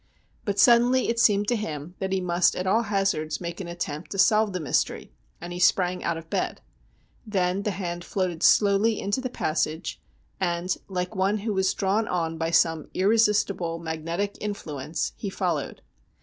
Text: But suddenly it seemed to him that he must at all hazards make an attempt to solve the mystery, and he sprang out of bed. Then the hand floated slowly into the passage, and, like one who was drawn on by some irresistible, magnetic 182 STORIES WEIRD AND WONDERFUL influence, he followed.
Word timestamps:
But 0.45 0.57
suddenly 0.57 1.09
it 1.09 1.19
seemed 1.19 1.47
to 1.49 1.55
him 1.55 1.93
that 1.99 2.11
he 2.11 2.19
must 2.21 2.55
at 2.55 2.65
all 2.65 2.81
hazards 2.81 3.39
make 3.39 3.61
an 3.61 3.67
attempt 3.67 4.09
to 4.09 4.17
solve 4.17 4.51
the 4.51 4.59
mystery, 4.59 5.11
and 5.39 5.53
he 5.53 5.59
sprang 5.59 6.03
out 6.03 6.17
of 6.17 6.27
bed. 6.27 6.59
Then 7.23 7.61
the 7.61 7.69
hand 7.69 8.03
floated 8.03 8.41
slowly 8.41 8.99
into 8.99 9.21
the 9.21 9.29
passage, 9.29 10.01
and, 10.39 10.75
like 10.87 11.15
one 11.15 11.37
who 11.45 11.53
was 11.53 11.71
drawn 11.75 12.07
on 12.07 12.39
by 12.39 12.49
some 12.49 12.89
irresistible, 12.95 13.77
magnetic 13.77 14.31
182 14.41 14.41
STORIES 14.41 14.41
WEIRD 14.41 14.41
AND 14.41 14.41
WONDERFUL 14.41 14.45
influence, 14.79 15.13
he 15.17 15.29
followed. 15.29 15.81